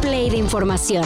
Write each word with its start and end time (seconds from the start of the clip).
play 0.00 0.30
de 0.30 0.36
información. 0.36 1.04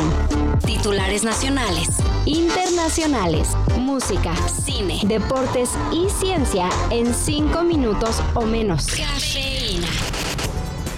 Titulares 0.65 1.25
nacionales, 1.25 1.89
internacionales, 2.25 3.49
música, 3.79 4.35
cine, 4.49 5.01
deportes 5.05 5.71
y 5.93 6.09
ciencia 6.09 6.69
en 6.91 7.15
5 7.15 7.63
minutos 7.63 8.21
o 8.35 8.43
menos. 8.43 8.87
Cafeína. 8.87 9.89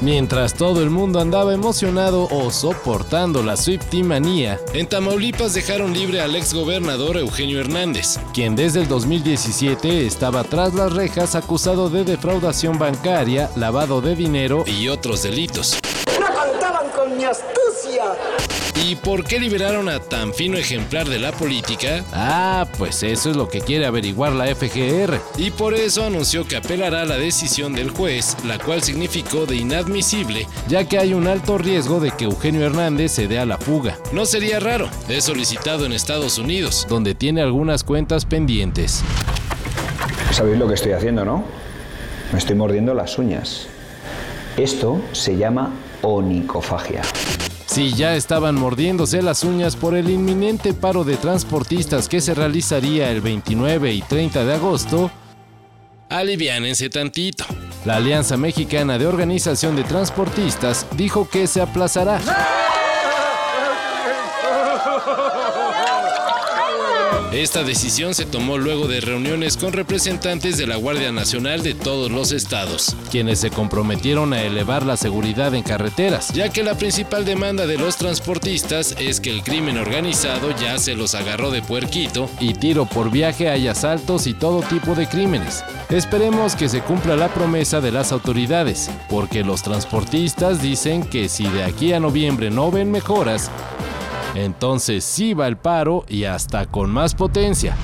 Mientras 0.01 0.55
todo 0.55 0.83
el 0.83 0.91
mundo 0.91 1.21
andaba 1.21 1.55
emocionado 1.55 2.29
o 2.31 2.51
soportando 2.51 3.43
la 3.43 3.57
Swiftie-manía, 3.57 4.61
en 4.75 4.87
Tamaulipas 4.87 5.55
dejaron 5.55 5.95
libre 5.95 6.21
al 6.21 6.37
ex 6.37 6.53
gobernador 6.53 7.17
Eugenio 7.17 7.61
Hernández, 7.61 8.19
quien 8.35 8.55
desde 8.55 8.83
el 8.83 8.89
2017 8.89 10.07
estaba 10.07 10.45
tras 10.45 10.75
las 10.75 10.93
rejas 10.93 11.35
acusado 11.35 11.89
de 11.89 12.05
defraudación 12.05 12.79
bancaria, 12.79 13.51
lavado 13.57 14.03
de 14.03 14.15
dinero 14.15 14.65
y 14.67 14.89
otros 14.89 15.23
delitos. 15.23 15.79
No 16.21 16.27
contaban 16.27 16.91
con 16.91 17.17
mi 17.17 17.25
astucia. 17.25 17.64
¿Y 18.87 18.97
por 18.97 19.25
qué 19.25 19.39
liberaron 19.39 19.89
a 19.89 20.01
tan 20.01 20.35
fino 20.35 20.59
ejemplar 20.59 21.09
de 21.09 21.19
la 21.19 21.33
política? 21.33 22.05
Ah, 22.13 22.67
pues 22.77 23.03
eso 23.03 23.31
es 23.31 23.37
lo 23.37 23.49
que 23.49 23.61
quiere 23.61 23.87
averiguar 23.87 24.33
la 24.33 24.47
FGR. 24.55 25.19
Y 25.39 25.51
por 25.51 25.75
eso 25.75 26.05
anunció 26.05 26.47
que 26.47 26.57
apelará 26.57 27.03
a 27.03 27.07
la 27.07 27.17
decisión 27.17 27.73
del 27.73 27.91
juez, 27.91 28.37
la 28.45 28.59
cual 28.59 28.83
significó 28.83 29.47
de 29.47 29.57
inadmisible, 29.57 30.47
ya 30.69 30.87
que 30.87 30.99
hay 30.99 31.15
un 31.15 31.27
alto 31.29 31.57
riesgo 31.57 31.99
de 31.99 32.11
que 32.11 32.25
Eugenio 32.25 32.67
Hernández 32.67 33.13
se 33.13 33.27
dé 33.27 33.39
a 33.39 33.47
la 33.47 33.59
fuga. 33.59 33.99
No 34.13 34.27
sería 34.27 34.61
raro, 34.61 34.91
es 35.09 35.25
solicitado 35.25 35.87
en 35.87 35.93
Estados 35.93 36.39
Unidos, 36.39 36.87
donde 36.89 37.15
tiene 37.15 37.41
algunas 37.41 37.85
cuentas 37.85 38.27
pendientes. 38.27 39.03
Sabéis 40.31 40.59
lo 40.59 40.69
que 40.69 40.75
estoy 40.75 40.93
haciendo, 40.93 41.25
¿no? 41.25 41.45
Me 42.33 42.39
estoy 42.39 42.57
mordiendo 42.57 42.93
las 42.93 43.19
uñas. 43.19 43.69
Esto 44.57 45.01
se 45.13 45.37
llama 45.37 45.73
onicofagia. 46.03 47.03
Si 47.75 47.93
ya 47.93 48.15
estaban 48.15 48.55
mordiéndose 48.55 49.21
las 49.21 49.43
uñas 49.43 49.75
por 49.75 49.97
el 49.97 50.09
inminente 50.09 50.75
paro 50.75 51.03
de 51.03 51.17
transportistas 51.17 52.09
que 52.09 52.21
se 52.21 52.33
realizaría 52.33 53.11
el 53.11 53.21
29 53.21 53.93
y 53.93 54.01
30 54.01 54.45
de 54.45 54.55
agosto, 54.55 55.11
aliviánense 56.09 56.89
tantito. 56.89 57.45
La 57.85 57.97
Alianza 57.97 58.37
Mexicana 58.37 58.97
de 58.97 59.09
Organización 59.09 59.75
de 59.75 59.83
Transportistas 59.83 60.87
dijo 60.97 61.29
que 61.29 61.49
se 61.49 61.63
aplazará. 61.63 62.21
Esta 67.35 67.65
decisión 67.65 68.15
se 68.15 68.27
tomó 68.27 68.59
luego 68.59 68.87
de 68.87 69.01
reuniones 69.01 69.57
con 69.57 69.73
representantes 69.73 70.57
de 70.57 70.69
la 70.69 70.77
Guardia 70.77 71.11
Nacional 71.11 71.65
de 71.65 71.75
todos 71.75 72.09
los 72.09 72.31
estados, 72.31 72.95
quienes 73.11 73.41
se 73.41 73.51
comprometieron 73.51 74.33
a 74.33 74.43
elevar 74.43 74.87
la 74.87 74.97
seguridad 74.97 75.53
en 75.53 75.65
carreteras, 75.65 76.33
ya 76.33 76.51
que 76.51 76.63
la 76.63 76.77
principal 76.77 77.25
demanda 77.25 77.67
de 77.67 77.77
los 77.77 77.97
transportistas 77.97 78.95
es 79.01 79.19
que 79.19 79.31
el 79.31 79.43
crimen 79.43 79.79
organizado 79.79 80.53
ya 80.53 80.79
se 80.79 80.95
los 80.95 81.17
agarró 81.17 81.51
de 81.51 81.61
puerquito 81.61 82.31
y 82.39 82.55
tiro 82.55 82.87
por 82.87 83.11
viaje 83.11 83.51
hay 83.51 83.67
asaltos 83.67 84.29
y 84.29 84.35
todo 84.35 84.63
tipo 84.63 84.95
de 84.95 85.09
crímenes. 85.09 85.65
Esperemos 85.91 86.55
que 86.55 86.69
se 86.69 86.83
cumpla 86.83 87.17
la 87.17 87.35
promesa 87.35 87.81
de 87.81 87.91
las 87.91 88.13
autoridades, 88.13 88.93
porque 89.11 89.43
los 89.43 89.65
transportistas 89.65 90.63
dicen 90.63 91.03
que 91.03 91.29
si 91.29 91.49
de 91.49 91.65
aquí 91.65 91.95
a 91.95 91.99
noviembre 91.99 92.53
no 92.53 92.71
ven 92.71 92.93
mejoras, 92.93 93.51
entonces 94.35 95.05
sí 95.05 95.35
va 95.35 95.47
el 95.47 95.57
paro 95.57 96.05
y 96.09 96.25
hasta 96.25 96.67
con 96.67 96.91
más 96.91 97.15
potencia. 97.15 97.77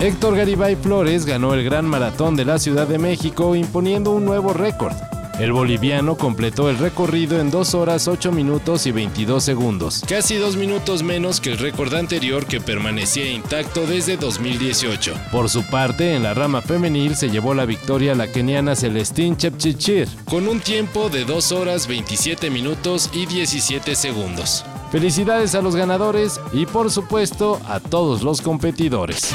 Héctor 0.00 0.36
Garibay 0.36 0.74
Flores 0.76 1.26
ganó 1.26 1.54
el 1.54 1.62
Gran 1.64 1.86
Maratón 1.86 2.34
de 2.34 2.44
la 2.44 2.58
Ciudad 2.58 2.88
de 2.88 2.98
México 2.98 3.54
imponiendo 3.54 4.10
un 4.10 4.24
nuevo 4.24 4.52
récord. 4.52 4.94
El 5.38 5.52
boliviano 5.52 6.16
completó 6.16 6.68
el 6.68 6.78
recorrido 6.78 7.40
en 7.40 7.50
2 7.50 7.74
horas 7.74 8.06
8 8.06 8.32
minutos 8.32 8.86
y 8.86 8.92
22 8.92 9.42
segundos, 9.42 10.04
casi 10.06 10.36
2 10.36 10.56
minutos 10.56 11.02
menos 11.02 11.40
que 11.40 11.52
el 11.52 11.58
récord 11.58 11.94
anterior 11.94 12.46
que 12.46 12.60
permanecía 12.60 13.30
intacto 13.30 13.86
desde 13.86 14.16
2018. 14.16 15.14
Por 15.32 15.48
su 15.48 15.64
parte, 15.64 16.14
en 16.14 16.22
la 16.22 16.34
rama 16.34 16.60
femenil 16.60 17.16
se 17.16 17.30
llevó 17.30 17.54
la 17.54 17.64
victoria 17.64 18.14
la 18.14 18.30
keniana 18.30 18.76
Celestine 18.76 19.36
Chepchichir, 19.36 20.08
con 20.26 20.48
un 20.48 20.60
tiempo 20.60 21.08
de 21.08 21.24
2 21.24 21.52
horas 21.52 21.86
27 21.86 22.50
minutos 22.50 23.08
y 23.14 23.26
17 23.26 23.94
segundos. 23.94 24.64
Felicidades 24.92 25.54
a 25.54 25.62
los 25.62 25.74
ganadores 25.74 26.38
y 26.52 26.66
por 26.66 26.90
supuesto 26.90 27.58
a 27.66 27.80
todos 27.80 28.22
los 28.22 28.42
competidores. 28.42 29.32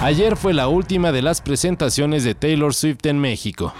Ayer 0.00 0.36
fue 0.36 0.54
la 0.54 0.68
última 0.68 1.10
de 1.10 1.22
las 1.22 1.40
presentaciones 1.40 2.22
de 2.22 2.36
Taylor 2.36 2.72
Swift 2.72 3.04
en 3.06 3.18
México. 3.18 3.74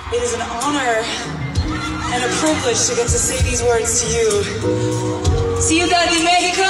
It 5.70 6.67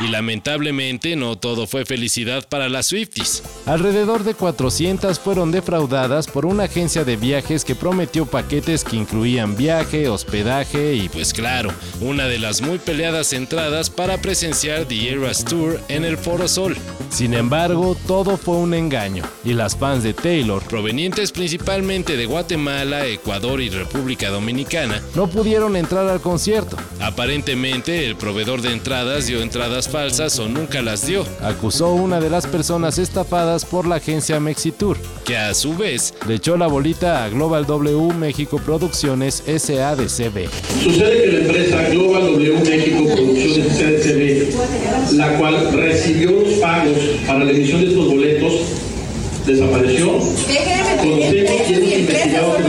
Y 0.00 0.08
lamentablemente 0.08 1.14
no 1.14 1.36
todo 1.36 1.66
fue 1.66 1.84
felicidad 1.84 2.48
para 2.48 2.68
las 2.68 2.86
Swifties. 2.86 3.42
Alrededor 3.66 4.24
de 4.24 4.34
400 4.34 5.18
fueron 5.20 5.52
defraudadas 5.52 6.26
por 6.26 6.46
una 6.46 6.64
agencia 6.64 7.04
de 7.04 7.16
viajes 7.16 7.64
que 7.64 7.74
prometió 7.74 8.26
paquetes 8.26 8.82
que 8.82 8.96
incluían 8.96 9.56
viaje, 9.56 10.08
hospedaje 10.08 10.94
y 10.94 11.08
pues 11.08 11.34
claro, 11.34 11.70
una 12.00 12.26
de 12.26 12.38
las 12.38 12.62
muy 12.62 12.78
peleadas 12.78 13.32
entradas 13.32 13.90
para 13.90 14.18
presenciar 14.22 14.86
The 14.86 15.10
Eras 15.10 15.44
Tour 15.44 15.80
en 15.88 16.04
el 16.04 16.16
Foro 16.16 16.48
Sol. 16.48 16.76
Sin 17.10 17.34
embargo, 17.34 17.96
todo 18.06 18.36
fue 18.36 18.56
un 18.56 18.72
engaño 18.72 19.24
y 19.44 19.52
las 19.52 19.76
fans 19.76 20.02
de 20.02 20.14
Taylor, 20.14 20.62
provenientes 20.62 21.32
principalmente 21.32 22.16
de 22.16 22.26
Guatemala, 22.26 23.06
Ecuador 23.06 23.60
y 23.60 23.68
República 23.68 24.30
Dominicana, 24.30 25.02
no 25.14 25.28
pudieron 25.28 25.76
entrar 25.76 26.08
al 26.08 26.20
concierto. 26.20 26.76
Aparentemente, 27.00 28.06
el 28.06 28.16
proveedor 28.16 28.62
de 28.62 28.72
entradas 28.72 29.26
dio 29.26 29.42
entradas 29.42 29.88
falsas 29.90 30.38
o 30.38 30.48
nunca 30.48 30.80
las 30.82 31.06
dio, 31.06 31.24
acusó 31.42 31.92
una 31.92 32.20
de 32.20 32.30
las 32.30 32.46
personas 32.46 32.98
estafadas 32.98 33.64
por 33.64 33.86
la 33.86 33.96
agencia 33.96 34.38
Mexitour, 34.38 34.96
que 35.24 35.36
a 35.36 35.52
su 35.52 35.76
vez 35.76 36.14
le 36.28 36.36
echó 36.36 36.56
la 36.56 36.68
bolita 36.68 37.24
a 37.24 37.28
Global 37.28 37.66
W 37.66 38.14
México 38.14 38.58
Producciones 38.64 39.42
SADCB. 39.46 40.48
Sucede 40.82 41.22
que 41.22 41.32
la 41.32 41.38
empresa 41.40 41.88
Global 41.90 42.22
W 42.22 42.58
México 42.60 43.04
Producciones 43.04 43.76
CDCB, 43.76 45.14
la 45.16 45.36
cual 45.38 45.72
recibió 45.72 46.30
los 46.30 46.54
pagos 46.54 46.96
para 47.26 47.44
la 47.44 47.50
emisión 47.50 47.80
de 47.80 47.88
estos 47.88 48.06
boletos, 48.06 48.52
desapareció. 49.46 50.06
Conocemos 51.00 51.68
y 51.68 51.74
hemos 51.74 51.92
investigado 51.92 52.56
que 52.56 52.62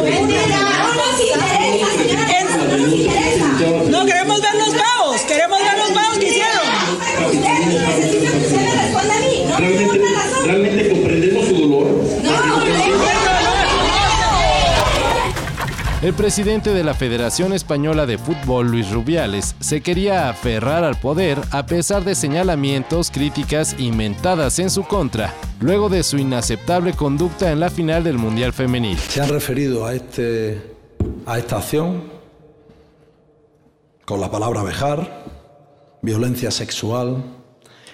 No 3.91 4.05
queremos 4.05 4.41
ver 4.41 4.55
los 4.55 4.73
pagos, 4.73 5.21
queremos 5.27 5.59
ver 5.59 5.77
los 5.77 5.91
pagos 5.91 6.17
que 6.17 6.27
hicieron. 6.27 6.61
realmente, 9.57 10.01
realmente 10.45 10.89
comprendemos 10.89 11.45
su 11.47 11.55
dolor. 11.55 11.87
El 16.01 16.15
presidente 16.15 16.73
de 16.73 16.83
la 16.83 16.95
Federación 16.95 17.53
Española 17.53 18.07
de 18.07 18.17
Fútbol, 18.17 18.71
Luis 18.71 18.89
Rubiales, 18.89 19.55
se 19.59 19.81
quería 19.81 20.29
aferrar 20.29 20.83
al 20.83 20.99
poder 20.99 21.39
a 21.51 21.67
pesar 21.67 22.03
de 22.03 22.15
señalamientos, 22.15 23.11
críticas 23.11 23.75
y 23.77 23.91
mentadas 23.91 24.57
en 24.57 24.71
su 24.71 24.81
contra, 24.81 25.31
luego 25.59 25.89
de 25.89 26.01
su 26.01 26.17
inaceptable 26.17 26.93
conducta 26.93 27.51
en 27.51 27.59
la 27.59 27.69
final 27.69 28.03
del 28.03 28.17
Mundial 28.17 28.51
Femenil. 28.51 28.97
Se 28.97 29.21
han 29.21 29.29
referido 29.29 29.85
a, 29.85 29.93
este, 29.93 30.73
a 31.27 31.37
esta 31.37 31.57
acción 31.57 32.01
con 34.03 34.19
la 34.19 34.31
palabra 34.31 34.63
vejar, 34.63 35.23
violencia 36.01 36.49
sexual, 36.49 37.23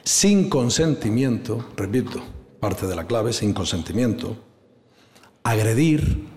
sin 0.06 0.47
consentimiento, 0.47 1.67
repito, 1.76 2.23
parte 2.61 2.87
de 2.87 2.96
la 2.96 3.05
clave, 3.05 3.34
sin 3.34 3.52
consentimiento, 3.53 4.37
agredir. 5.43 6.36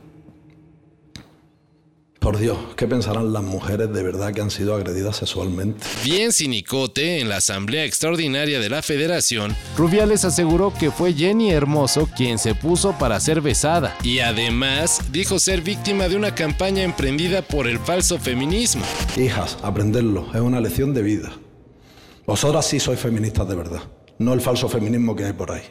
Por 2.30 2.38
Dios, 2.38 2.58
¿qué 2.76 2.86
pensarán 2.86 3.32
las 3.32 3.42
mujeres 3.42 3.92
de 3.92 4.04
verdad 4.04 4.32
que 4.32 4.40
han 4.40 4.52
sido 4.52 4.76
agredidas 4.76 5.16
sexualmente? 5.16 5.84
Bien 6.04 6.32
cinicote, 6.32 7.18
en 7.18 7.28
la 7.28 7.38
Asamblea 7.38 7.84
Extraordinaria 7.84 8.60
de 8.60 8.68
la 8.68 8.82
Federación, 8.82 9.56
Rubiales 9.76 10.24
aseguró 10.24 10.72
que 10.72 10.92
fue 10.92 11.12
Jenny 11.12 11.50
Hermoso 11.50 12.08
quien 12.16 12.38
se 12.38 12.54
puso 12.54 12.92
para 13.00 13.18
ser 13.18 13.40
besada 13.40 13.96
y 14.04 14.20
además 14.20 15.00
dijo 15.10 15.40
ser 15.40 15.62
víctima 15.62 16.06
de 16.06 16.14
una 16.14 16.32
campaña 16.32 16.84
emprendida 16.84 17.42
por 17.42 17.66
el 17.66 17.80
falso 17.80 18.16
feminismo. 18.16 18.84
Hijas, 19.16 19.58
aprenderlo, 19.64 20.28
es 20.32 20.40
una 20.40 20.60
lección 20.60 20.94
de 20.94 21.02
vida. 21.02 21.32
Vosotras 22.26 22.64
sí 22.64 22.78
sois 22.78 23.00
feministas 23.00 23.48
de 23.48 23.56
verdad, 23.56 23.82
no 24.18 24.34
el 24.34 24.40
falso 24.40 24.68
feminismo 24.68 25.16
que 25.16 25.24
hay 25.24 25.32
por 25.32 25.50
ahí. 25.50 25.64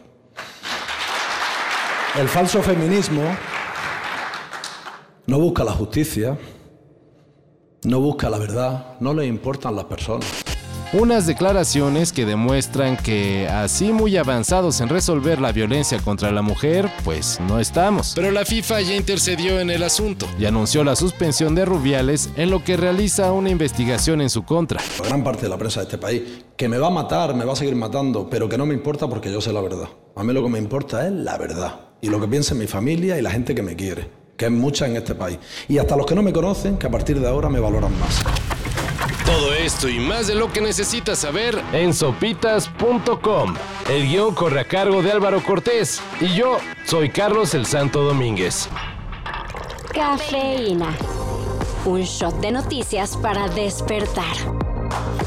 El 2.19 2.27
falso 2.27 2.61
feminismo 2.61 3.23
no 5.29 5.39
busca 5.39 5.63
la 5.63 5.73
justicia, 5.73 6.39
no 7.83 7.99
busca 7.99 8.31
la 8.31 8.39
verdad, 8.39 8.97
no 8.99 9.13
le 9.13 9.27
importan 9.27 9.75
las 9.75 9.85
personas. 9.85 10.27
Unas 10.91 11.27
declaraciones 11.27 12.11
que 12.11 12.25
demuestran 12.25 12.97
que 12.97 13.47
así 13.47 13.93
muy 13.93 14.17
avanzados 14.17 14.81
en 14.81 14.89
resolver 14.89 15.39
la 15.39 15.51
violencia 15.51 15.99
contra 15.99 16.31
la 16.31 16.41
mujer, 16.41 16.89
pues 17.05 17.39
no 17.41 17.59
estamos. 17.59 18.13
Pero 18.15 18.31
la 18.31 18.43
FIFA 18.43 18.81
ya 18.81 18.95
intercedió 18.95 19.59
en 19.59 19.69
el 19.69 19.83
asunto 19.83 20.25
y 20.39 20.45
anunció 20.45 20.83
la 20.83 20.95
suspensión 20.95 21.53
de 21.53 21.63
Rubiales 21.63 22.31
en 22.35 22.49
lo 22.49 22.63
que 22.63 22.75
realiza 22.75 23.31
una 23.31 23.51
investigación 23.51 24.21
en 24.21 24.31
su 24.31 24.45
contra. 24.45 24.81
Gran 25.05 25.23
parte 25.23 25.43
de 25.43 25.49
la 25.49 25.59
prensa 25.59 25.81
de 25.81 25.83
este 25.83 25.99
país, 25.99 26.23
que 26.57 26.67
me 26.67 26.79
va 26.79 26.87
a 26.87 26.91
matar, 26.91 27.35
me 27.35 27.45
va 27.45 27.53
a 27.53 27.55
seguir 27.55 27.75
matando, 27.75 28.27
pero 28.31 28.49
que 28.49 28.57
no 28.57 28.65
me 28.65 28.73
importa 28.73 29.07
porque 29.07 29.31
yo 29.31 29.41
sé 29.41 29.53
la 29.53 29.61
verdad. 29.61 29.89
A 30.15 30.23
mí 30.23 30.33
lo 30.33 30.41
que 30.41 30.49
me 30.49 30.57
importa 30.57 31.05
es 31.05 31.13
la 31.13 31.37
verdad 31.37 31.81
y 32.01 32.09
lo 32.09 32.19
que 32.19 32.27
piensa 32.27 32.55
mi 32.55 32.65
familia 32.65 33.19
y 33.19 33.21
la 33.21 33.29
gente 33.29 33.53
que 33.53 33.61
me 33.61 33.75
quiere, 33.75 34.09
que 34.39 34.45
es 34.45 34.51
mucha 34.51 34.87
en 34.87 34.95
este 34.95 35.13
país. 35.13 35.37
Y 35.67 35.77
hasta 35.77 35.97
los 35.97 36.05
que 36.05 36.15
no 36.15 36.23
me 36.23 36.31
conocen, 36.31 36.77
que 36.77 36.87
a 36.87 36.89
partir 36.89 37.19
de 37.19 37.27
ahora 37.27 37.49
me 37.49 37.59
valoran 37.59 37.91
más. 37.99 38.23
Todo 39.25 39.53
esto 39.53 39.89
y 39.89 39.99
más 39.99 40.27
de 40.27 40.33
lo 40.33 40.51
que 40.51 40.61
necesitas 40.61 41.19
saber 41.19 41.61
en 41.73 41.93
sopitas.com. 41.93 43.53
El 43.91 44.07
guion 44.07 44.33
corre 44.33 44.61
a 44.61 44.63
cargo 44.65 45.03
de 45.03 45.11
Álvaro 45.11 45.43
Cortés 45.43 46.01
y 46.21 46.33
yo 46.33 46.57
soy 46.85 47.09
Carlos 47.09 47.53
el 47.53 47.65
Santo 47.65 48.01
Domínguez. 48.01 48.69
Cafeína. 49.93 50.95
Un 51.85 52.01
shot 52.01 52.39
de 52.39 52.51
noticias 52.51 53.17
para 53.17 53.49
despertar. 53.49 54.35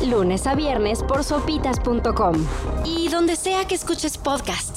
Lunes 0.08 0.46
a 0.46 0.54
viernes 0.54 1.02
por 1.02 1.22
sopitas.com. 1.22 2.46
Y 2.84 3.08
donde 3.08 3.36
sea 3.36 3.66
que 3.66 3.74
escuches 3.74 4.16
podcast. 4.16 4.71